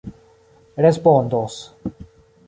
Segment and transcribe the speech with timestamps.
[0.85, 1.59] respondos